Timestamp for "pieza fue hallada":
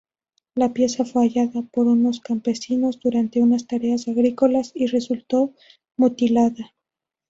0.73-1.61